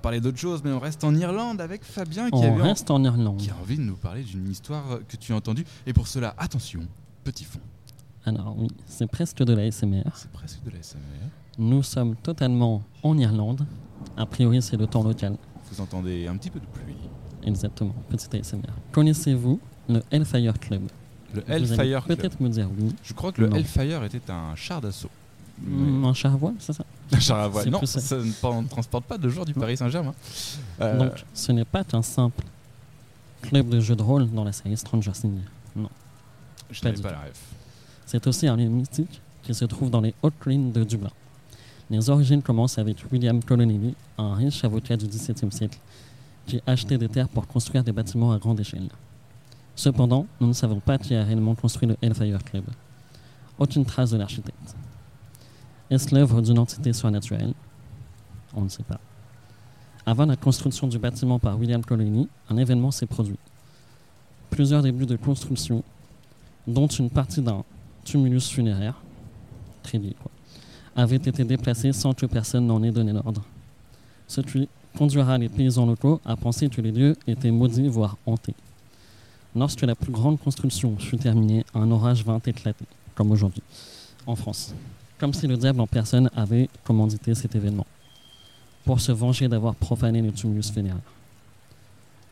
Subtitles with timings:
[0.00, 2.90] parler d'autre chose, mais on reste en Irlande avec Fabien qui, On avait en- reste
[2.90, 3.38] en Irlande.
[3.38, 5.64] qui a envie de nous parler d'une histoire que tu as entendue.
[5.86, 6.80] Et pour cela, attention,
[7.24, 7.60] petit fond.
[8.24, 10.02] Alors oui, c'est presque de la SMR.
[10.14, 11.00] C'est presque de la SMR.
[11.58, 13.66] Nous sommes totalement en Irlande.
[14.16, 15.36] A priori, c'est le temps local.
[15.70, 16.94] Vous entendez un petit peu de pluie.
[17.44, 18.60] Exactement, petite ASMR.
[18.92, 20.82] Connaissez-vous le Hellfire Club?
[21.34, 22.18] Le Vous allez Hellfire Club.
[22.18, 22.94] Peut-être me dire oui.
[23.02, 23.56] Je crois que le Non.
[23.56, 25.08] Hellfire était un char d'assaut.
[25.66, 26.84] Un char voile, c'est ça?
[27.18, 27.64] Char à voile.
[27.64, 28.00] C'est Non, ça.
[28.00, 29.60] ça ne transporte pas de joueurs du Non.
[29.60, 30.14] Paris Saint-Germain.
[30.80, 32.44] Euh, Donc, ce n'est pas un simple
[33.42, 35.40] club de jeux de rôle dans la série Stranger Things.
[36.70, 37.14] je pas n'avais pas tout.
[37.14, 37.40] la ref.
[38.06, 41.10] C'est aussi un lieu mystique qui se trouve dans les hautes collines de Dublin.
[41.90, 45.78] Les origines commencent avec William Colonnelly, un riche avocat du XVIIe siècle,
[46.46, 48.88] qui achetait des terres pour construire des bâtiments à grande échelle.
[49.74, 52.64] Cependant, nous ne savons pas qui a réellement construit le Hellfire Club.
[53.58, 54.74] Aucune trace de l'architecte.
[55.90, 57.52] Est-ce l'œuvre d'une entité surnaturelle
[58.54, 59.00] On ne sait pas.
[60.06, 63.38] Avant la construction du bâtiment par William Colonnelly, un événement s'est produit.
[64.50, 65.82] Plusieurs débuts de construction,
[66.66, 67.64] dont une partie d'un
[68.04, 69.02] tumulus funéraire,
[69.92, 73.42] lié quoi, été déplacé sans que personne n'en ait donné l'ordre.
[74.28, 78.54] Ce qui conduira les paysans locaux à penser que les lieux étaient maudits, voire hantés.
[79.56, 82.84] Lorsque la plus grande construction fut terminée, un orage vint éclater,
[83.16, 83.62] comme aujourd'hui,
[84.26, 84.72] en France.
[85.20, 87.86] Comme si le diable en personne avait commandité cet événement,
[88.86, 91.02] pour se venger d'avoir profané le tumulus funéraire.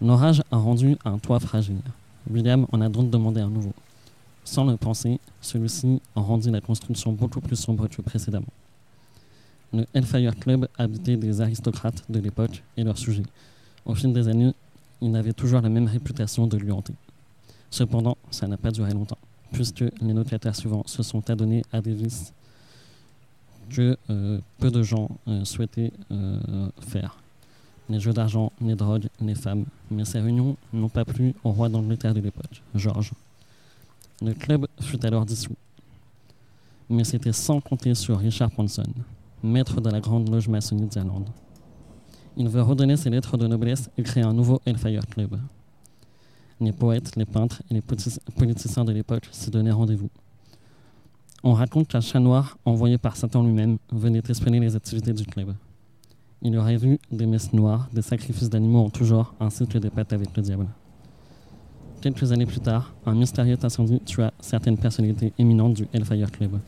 [0.00, 1.82] L'orage a rendu un toit fragile.
[2.30, 3.74] William en a donc demandé un nouveau.
[4.44, 8.46] Sans le penser, celui-ci rendit la construction beaucoup plus sombre que précédemment.
[9.74, 13.26] Le Hellfire Club habitait des aristocrates de l'époque et leurs sujets.
[13.84, 14.54] Au fil des années,
[15.02, 16.94] il avait toujours la même réputation de lui hanter.
[17.70, 19.18] Cependant, ça n'a pas duré longtemps,
[19.52, 22.32] puisque les locataires suivants se sont adonnés à des vices
[23.70, 27.16] que euh, peu de gens euh, souhaitaient euh, faire.
[27.88, 29.64] Les jeux d'argent, les drogues, les femmes.
[29.90, 33.12] Mais ces réunions n'ont pas plu au roi d'Angleterre de l'époque, George.
[34.22, 35.56] Le club fut alors dissous.
[36.88, 38.82] Mais c'était sans compter sur Richard Ponson,
[39.42, 41.28] maître de la grande loge maçonnique d'Irlande.
[42.36, 45.38] Il veut redonner ses lettres de noblesse et créer un nouveau Hellfire Club.
[46.60, 47.82] Les poètes, les peintres et les
[48.36, 50.10] politiciens de l'époque s'y donnaient rendez-vous.
[51.42, 55.54] On raconte qu'un chat noir, envoyé par Satan lui-même, venait espionner les activités du club.
[56.42, 59.88] Il aurait vu des messes noires, des sacrifices d'animaux en tout genre, ainsi que des
[59.88, 60.66] pactes avec le diable.
[62.02, 66.58] Quelques années plus tard, un mystérieux incendie tua certaines personnalités éminentes du Hellfire Club.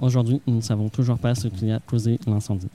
[0.00, 2.68] Aujourd'hui, nous ne savons toujours pas ce qui a causé l'incendie.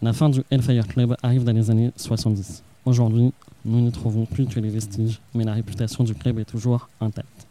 [0.00, 2.62] La fin du Hellfire Club arrive dans les années 70.
[2.86, 3.32] Aujourd'hui,
[3.64, 7.46] nous n'y trouvons plus que les vestiges, mais la réputation du club est toujours intacte.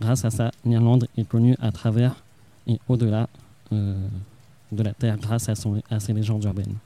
[0.00, 2.14] Grâce à ça, l'Irlande est connue à travers
[2.66, 3.28] et au-delà
[3.72, 3.94] euh,
[4.72, 5.54] de la Terre grâce à,
[6.00, 6.76] ses légendes urbaines.